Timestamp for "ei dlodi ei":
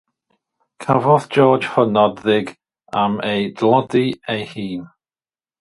3.35-4.43